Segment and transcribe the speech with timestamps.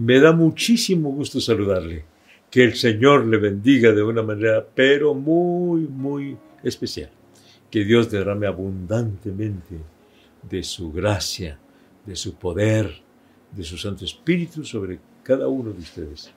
[0.00, 2.06] Me da muchísimo gusto saludarle.
[2.50, 7.10] Que el Señor le bendiga de una manera, pero muy, muy especial.
[7.70, 9.76] Que Dios derrame abundantemente
[10.48, 11.58] de su gracia,
[12.06, 12.90] de su poder,
[13.52, 16.32] de su Santo Espíritu sobre cada uno de ustedes,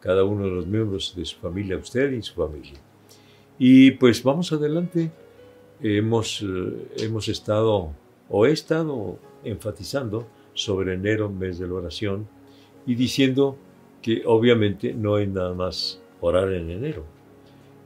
[0.00, 2.80] cada uno de los miembros de su familia, usted y su familia.
[3.58, 5.12] Y pues vamos adelante.
[5.82, 7.92] Hemos, eh, hemos estado,
[8.30, 12.26] o he estado enfatizando sobre enero, mes de la oración,
[12.86, 13.56] y diciendo
[14.00, 17.04] que obviamente no hay nada más orar en enero.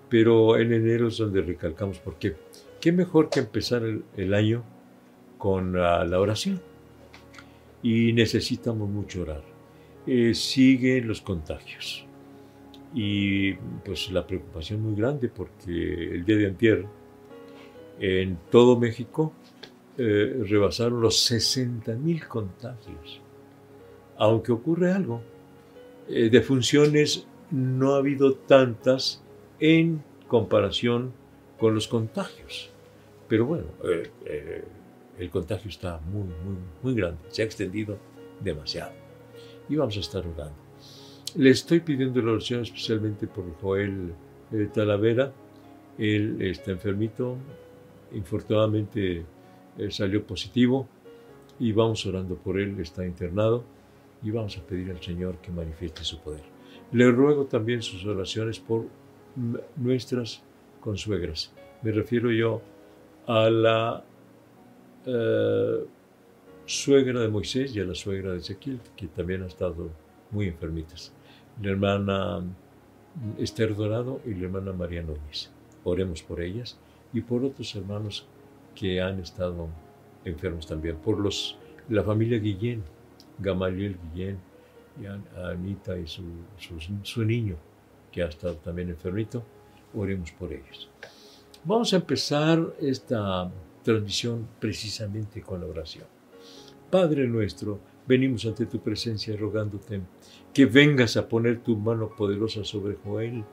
[0.09, 2.37] Pero en enero es donde recalcamos, porque
[2.80, 3.82] qué mejor que empezar
[4.16, 4.64] el, año
[5.38, 6.60] con la, oración.
[7.82, 9.42] Y necesitamos mucho orar.
[10.06, 12.04] Eh, siguen los contagios.
[12.95, 13.54] Y
[13.85, 16.87] pues la preocupación muy grande porque el día de antier
[17.98, 19.32] en todo México
[19.98, 23.20] eh, rebasaron los 60 mil contagios.
[24.18, 25.22] Aunque ocurre algo,
[26.09, 29.23] eh, de funciones no ha habido tantas
[29.60, 31.12] en comparación
[31.58, 32.70] con los contagios.
[33.28, 33.66] Pero bueno,
[34.24, 34.64] eh,
[35.18, 37.98] el contagio está muy, muy, muy grande, se ha extendido
[38.42, 38.92] demasiado.
[39.68, 40.54] Y vamos a estar orando.
[41.34, 44.12] Le estoy pidiendo la oración especialmente por Joel
[44.52, 45.32] eh, Talavera.
[45.98, 47.36] Él está enfermito,
[48.12, 49.24] infortunadamente
[49.78, 50.88] eh, salió positivo
[51.58, 53.64] y vamos orando por él, está internado
[54.22, 56.42] y vamos a pedir al Señor que manifieste su poder.
[56.92, 58.86] Le ruego también sus oraciones por
[59.76, 60.42] nuestras
[60.80, 61.52] consuegras.
[61.82, 62.62] Me refiero yo
[63.26, 64.04] a la
[65.04, 65.84] eh,
[66.64, 69.91] suegra de Moisés y a la suegra de Ezequiel, que también han estado
[70.30, 71.12] muy enfermitas
[71.62, 72.42] la hermana
[73.38, 75.50] Esther Dorado y la hermana María Núñez.
[75.84, 76.78] Oremos por ellas
[77.12, 78.26] y por otros hermanos
[78.74, 79.68] que han estado
[80.24, 81.56] enfermos también, por los,
[81.88, 82.82] la familia Guillén,
[83.38, 84.38] Gamaliel Guillén,
[85.00, 85.06] y
[85.38, 86.22] Anita y su,
[87.02, 87.56] su, niño,
[88.10, 89.44] que ha estado también enfermito,
[89.94, 90.88] oremos por ellos.
[91.64, 93.50] Vamos a empezar esta
[93.82, 96.06] transmisión precisamente con la oración.
[96.91, 100.00] Padre nuestro, venimos ante tu presencia rogándote
[100.54, 103.44] que vengas a poner tu mano poderosa sobre Joel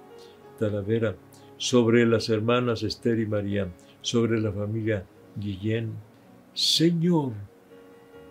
[0.58, 1.16] Talavera,
[1.58, 3.68] sobre las hermanas Esther y María,
[4.02, 5.06] sobre la familia
[5.36, 5.92] Guillén.
[6.54, 7.34] Señor,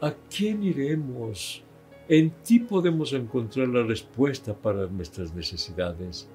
[0.02, 1.62] ¿a quién iremos?
[2.08, 6.28] En ti podemos encontrar la respuesta para nuestras necesidades.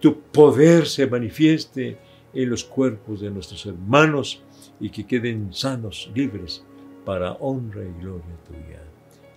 [0.00, 1.98] Tu poder se manifieste
[2.32, 4.42] en los cuerpos de nuestros hermanos
[4.78, 6.64] y que queden sanos, libres,
[7.04, 8.82] para honra y gloria tuya.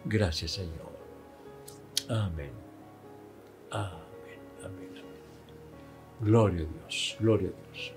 [0.05, 0.94] Gracias, Señor.
[2.07, 2.51] Amén.
[3.71, 4.39] Amén.
[4.63, 4.89] Amén.
[6.21, 7.17] Gloria a Dios.
[7.19, 7.94] Gloria a Dios.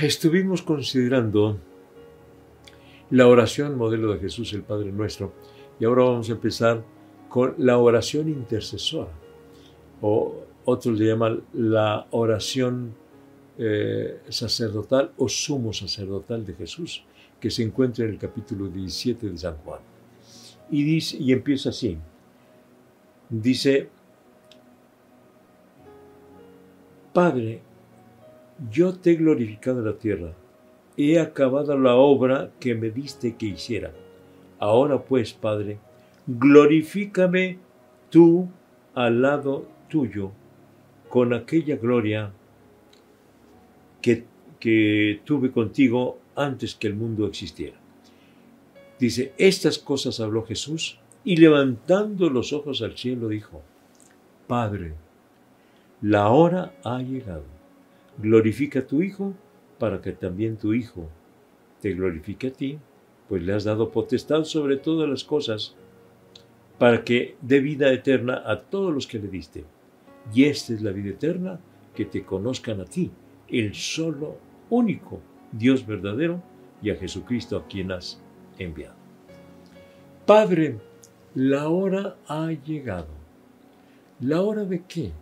[0.00, 1.58] Estuvimos considerando
[3.10, 5.32] la oración modelo de Jesús el Padre Nuestro
[5.78, 6.82] y ahora vamos a empezar
[7.28, 9.10] con la oración intercesora
[10.00, 10.34] o
[10.64, 12.94] otros le llaman la oración
[13.58, 17.04] eh, sacerdotal o sumo sacerdotal de Jesús
[17.40, 19.80] que se encuentra en el capítulo 17 de San Juan.
[20.70, 21.96] Y, dice, y empieza así.
[23.28, 23.88] Dice,
[27.12, 27.62] Padre,
[28.70, 30.32] yo te he glorificado en la tierra,
[30.96, 33.92] he acabado la obra que me diste que hiciera.
[34.58, 35.78] Ahora pues, Padre,
[36.26, 37.58] glorifícame
[38.10, 38.48] tú
[38.94, 40.32] al lado tuyo
[41.08, 42.32] con aquella gloria
[44.00, 44.24] que,
[45.24, 47.76] tuve contigo antes que el mundo existiera.
[48.98, 53.62] Dice, estas cosas habló Jesús y levantando los ojos al cielo dijo,
[54.48, 54.94] Padre,
[56.00, 57.44] la hora ha llegado.
[58.18, 59.34] Glorifica a tu Hijo
[59.78, 61.08] para que también tu Hijo
[61.80, 62.78] te glorifique a ti,
[63.28, 65.74] pues le has dado potestad sobre todas las cosas,
[66.78, 69.64] para que dé vida eterna a todos los que le diste.
[70.32, 71.60] Y esta es la vida eterna,
[71.94, 73.10] que te conozcan a ti,
[73.48, 74.38] el solo,
[74.68, 75.20] único
[75.52, 76.42] Dios verdadero,
[76.82, 78.20] y a Jesucristo a quien has
[78.58, 78.96] enviado.
[80.26, 80.78] Padre,
[81.34, 83.08] la hora ha llegado.
[84.20, 85.12] ¿La hora de qué?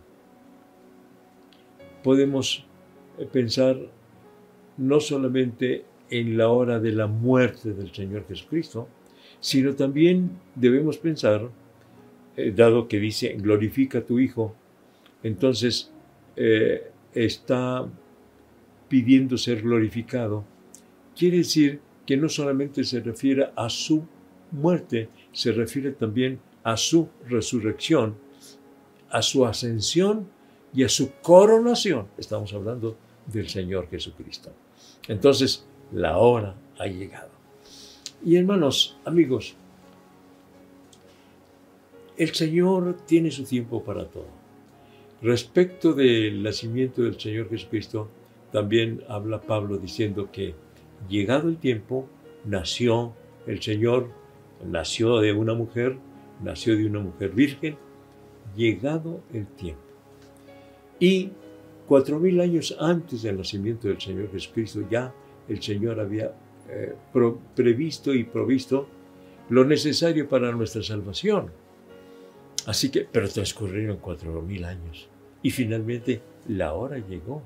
[2.03, 2.65] Podemos
[3.17, 3.77] eh, pensar
[4.77, 8.87] no solamente en la hora de la muerte del Señor Jesucristo,
[9.39, 11.49] sino también debemos pensar,
[12.35, 14.55] eh, dado que dice, glorifica a tu Hijo,
[15.23, 15.91] entonces
[16.35, 17.87] eh, está
[18.87, 20.43] pidiendo ser glorificado.
[21.15, 24.05] Quiere decir que no solamente se refiere a su
[24.51, 28.15] muerte, se refiere también a su resurrección,
[29.09, 30.27] a su ascensión
[30.73, 32.07] y a su coronación.
[32.17, 34.51] Estamos hablando del Señor Jesucristo.
[35.07, 37.29] Entonces, la hora ha llegado.
[38.23, 39.55] Y hermanos, amigos,
[42.17, 44.27] el Señor tiene su tiempo para todo.
[45.21, 48.09] Respecto del nacimiento del Señor Jesucristo,
[48.51, 50.55] también habla Pablo diciendo que
[51.09, 52.07] llegado el tiempo,
[52.45, 53.13] nació
[53.47, 54.09] el Señor,
[54.65, 55.97] nació de una mujer,
[56.41, 57.77] nació de una mujer virgen,
[58.55, 59.81] llegado el tiempo.
[60.99, 61.31] Y
[61.87, 65.13] cuatro mil años antes del nacimiento del Señor Jesucristo, ya
[65.47, 66.33] el Señor había
[66.69, 66.95] eh,
[67.55, 68.87] previsto y provisto
[69.49, 71.51] lo necesario para nuestra salvación.
[72.65, 75.07] Así que, pero transcurrieron cuatro mil años.
[75.43, 77.43] Y finalmente la hora llegó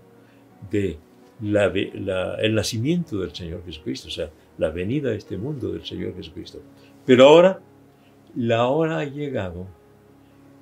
[0.72, 0.98] de
[1.42, 6.62] el nacimiento del Señor Jesucristo, o sea, la venida a este mundo del Señor Jesucristo.
[7.06, 7.62] Pero ahora,
[8.36, 9.68] la hora ha llegado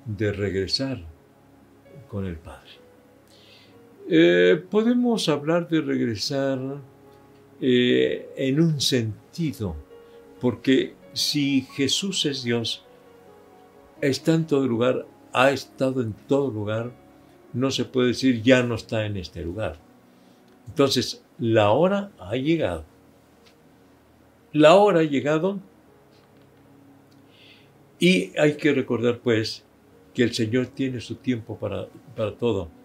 [0.06, 1.02] de regresar
[2.08, 2.70] con el Padre.
[4.10, 6.58] Eh, podemos hablar de regresar
[7.60, 9.76] eh, en un sentido,
[10.40, 12.86] porque si Jesús es Dios,
[14.00, 16.90] está en todo lugar, ha estado en todo lugar,
[17.52, 19.76] no se puede decir ya no está en este lugar.
[20.66, 22.84] Entonces, la hora ha llegado.
[24.52, 25.60] La hora ha llegado
[27.98, 29.64] y hay que recordar pues
[30.14, 32.77] que el Señor tiene su tiempo para, para todo.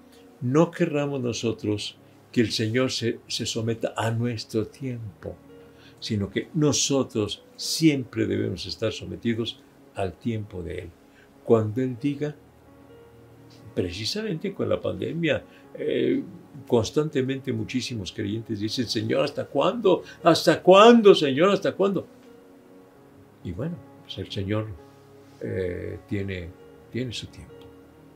[0.43, 1.95] No querramos nosotros
[2.33, 5.37] que el Señor se, se someta a nuestro tiempo,
[6.01, 9.61] sino que nosotros siempre debemos estar sometidos
[9.95, 10.89] al tiempo de Él.
[11.45, 12.35] Cuando Él diga,
[13.73, 15.43] precisamente con la pandemia,
[15.75, 16.21] eh,
[16.67, 20.03] constantemente muchísimos creyentes dicen, Señor, ¿hasta cuándo?
[20.23, 21.51] ¿Hasta cuándo, Señor?
[21.51, 22.05] ¿Hasta cuándo?
[23.45, 24.67] Y bueno, pues el Señor
[25.39, 26.49] eh, tiene,
[26.91, 27.53] tiene su tiempo.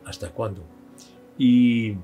[0.03, 0.61] ¿Hasta cuándo?
[1.37, 1.95] Y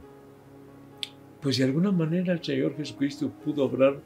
[1.44, 4.00] pues de alguna manera el Señor Jesucristo pudo obrar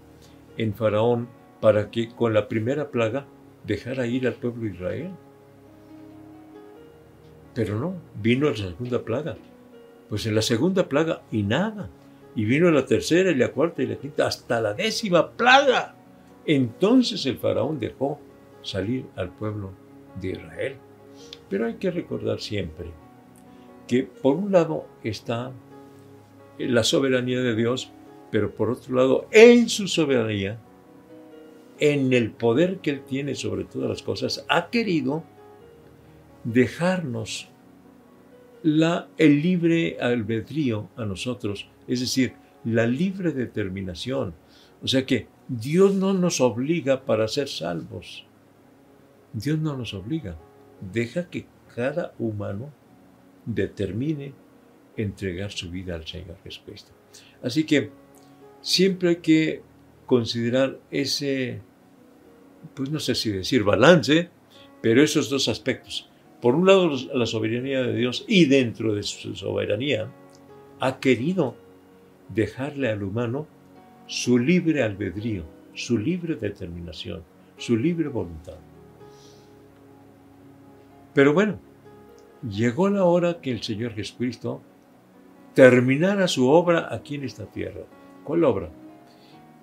[0.58, 1.30] en Faraón
[1.62, 3.28] para que con la primera plaga
[3.64, 5.12] dejara ir al pueblo de Israel.
[7.54, 9.38] Pero no, vino la segunda plaga.
[10.10, 11.90] Pues en la segunda plaga y nada.
[12.36, 15.96] Y vino la tercera y la cuarta y la quinta, hasta la décima plaga.
[16.46, 18.20] Entonces el faraón dejó
[18.64, 19.72] salir al pueblo
[20.20, 20.76] de Israel.
[21.50, 22.88] Pero hay que recordar siempre
[23.88, 25.52] que por un lado está
[26.60, 27.92] la soberanía de Dios,
[28.32, 30.60] pero por otro lado, en su soberanía,
[31.80, 35.24] en el poder que Él tiene sobre todas las cosas, ha querido
[36.44, 37.50] dejarnos
[38.64, 42.34] la, el libre albedrío a nosotros, es decir,
[42.64, 44.34] la libre determinación.
[44.84, 48.26] O sea que Dios no nos obliga para ser salvos.
[49.34, 50.38] Dios no nos obliga.
[50.82, 51.46] Deja que
[51.76, 52.72] cada humano
[53.46, 54.34] determine
[54.98, 56.92] entregar su vida al Señor Jesucristo.
[57.42, 57.92] Así que
[58.62, 59.62] siempre hay que
[60.06, 61.62] considerar ese,
[62.74, 64.30] pues no sé si decir balance,
[64.82, 66.10] pero esos dos aspectos.
[66.42, 70.12] Por un lado, la soberanía de Dios y dentro de su soberanía
[70.80, 71.56] ha querido
[72.30, 73.48] dejarle al humano
[74.06, 77.24] su libre albedrío, su libre determinación,
[77.58, 78.58] su libre voluntad.
[81.14, 81.60] Pero bueno,
[82.48, 84.62] llegó la hora que el Señor Jesucristo
[85.58, 87.82] terminara su obra aquí en esta tierra.
[88.24, 88.70] ¿Cuál obra?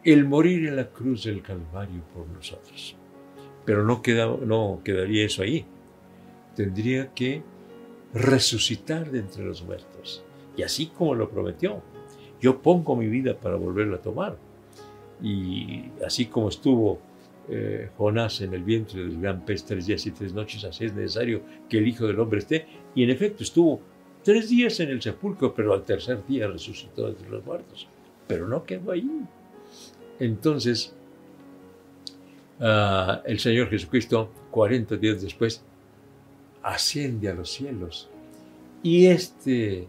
[0.02, 2.96] El morir en la cruz del Calvario por nosotros.
[3.64, 4.02] Pero no,
[4.44, 5.64] no quedaría eso ahí
[6.56, 7.44] tendría que
[8.12, 10.24] resucitar de entre los muertos.
[10.56, 11.80] Y así como lo prometió,
[12.40, 14.36] yo pongo mi vida para volverla a tomar.
[15.22, 16.98] Y así como estuvo
[17.48, 20.92] eh, Jonás en el vientre del gran pez tres días y tres noches, así es
[20.94, 22.66] necesario que el Hijo del Hombre esté.
[22.96, 23.93] Y en efecto estuvo
[24.24, 27.86] tres días en el sepulcro, pero al tercer día resucitó entre los muertos.
[28.26, 29.08] Pero no quedó ahí.
[30.18, 30.94] Entonces,
[32.60, 35.62] ah, el Señor Jesucristo, 40 días después,
[36.62, 38.08] asciende a los cielos.
[38.82, 39.86] Y este,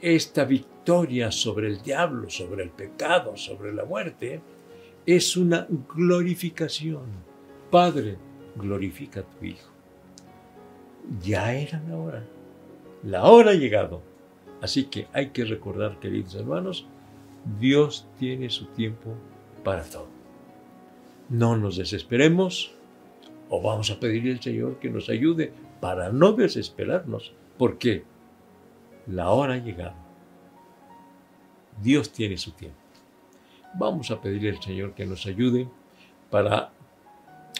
[0.00, 4.40] esta victoria sobre el diablo, sobre el pecado, sobre la muerte,
[5.06, 7.06] es una glorificación.
[7.70, 8.18] Padre,
[8.56, 9.70] glorifica a tu Hijo.
[11.22, 12.24] Ya era la hora.
[13.02, 14.02] La hora ha llegado.
[14.60, 16.86] Así que hay que recordar, queridos hermanos,
[17.58, 19.14] Dios tiene su tiempo
[19.64, 20.08] para todo.
[21.28, 22.72] No nos desesperemos,
[23.48, 28.04] o vamos a pedirle al Señor que nos ayude para no desesperarnos, porque
[29.08, 29.96] la hora ha llegado.
[31.82, 32.78] Dios tiene su tiempo.
[33.74, 35.68] Vamos a pedirle al Señor que nos ayude
[36.30, 36.70] para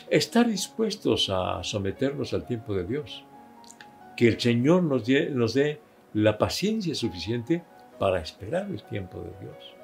[0.08, 3.24] estar dispuestos a someternos al tiempo de Dios.
[4.16, 5.80] Que el Señor nos dé, nos dé
[6.14, 7.62] la paciencia suficiente
[7.98, 9.74] para esperar el tiempo de Dios.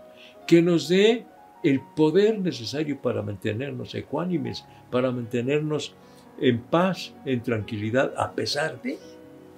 [0.47, 1.25] Que nos dé
[1.63, 5.95] el poder necesario para mantenernos ecuánimes, para mantenernos
[6.41, 8.99] en paz, en tranquilidad, a pesar de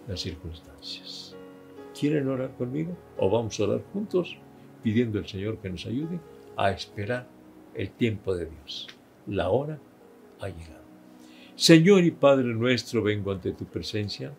[0.09, 1.37] las circunstancias.
[1.99, 2.97] ¿Quieren orar conmigo?
[3.19, 4.37] ¿O vamos a orar juntos
[4.83, 6.19] pidiendo al Señor que nos ayude
[6.57, 7.27] a esperar
[7.75, 8.87] el tiempo de Dios?
[9.27, 9.79] La hora
[10.41, 10.81] ha llegado.
[11.55, 14.33] Señor y Padre nuestro, vengo ante tu presencia,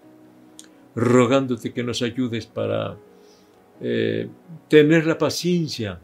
[0.96, 2.98] rogándote que nos ayudes para
[3.80, 4.28] eh,
[4.68, 6.00] tener la paciencia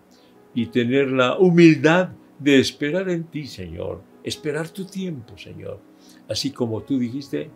[0.54, 5.80] y tener la humildad de esperar en ti, Señor, esperar tu tiempo, Señor.
[6.30, 7.50] Así como tú dijiste,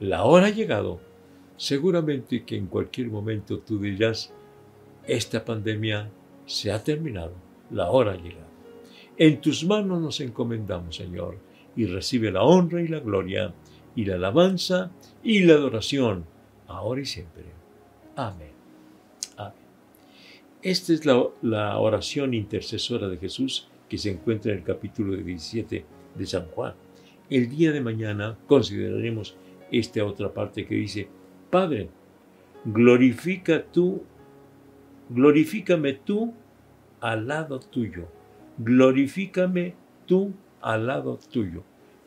[0.00, 1.00] la hora ha llegado.
[1.56, 4.32] Seguramente que en cualquier momento tú dirás,
[5.06, 6.10] esta pandemia
[6.46, 7.34] se ha terminado,
[7.70, 8.48] la hora ha llegado.
[9.16, 11.38] En tus manos nos encomendamos, Señor,
[11.76, 13.54] y recibe la honra y la gloria,
[13.94, 14.90] y la alabanza
[15.22, 16.24] y la adoración,
[16.66, 17.44] ahora y siempre.
[18.16, 18.52] Amén.
[19.36, 19.54] Amén.
[20.62, 25.84] Esta es la, la oración intercesora de Jesús que se encuentra en el capítulo 17
[26.14, 26.74] de San Juan.
[27.30, 29.36] El día de mañana consideraremos
[29.70, 31.08] esta otra parte que dice,
[31.50, 31.88] Padre,
[32.64, 34.02] glorifica tú,
[35.08, 36.34] glorifícame tú
[37.00, 38.08] al lado tuyo,
[38.58, 39.74] glorifícame
[40.06, 41.62] tú al lado tuyo.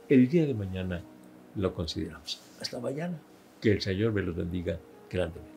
[0.10, 1.04] El día de mañana
[1.58, 2.40] lo consideramos.
[2.62, 3.18] Hasta mañana.
[3.62, 5.57] Que el Señor me lo bendiga grandemente.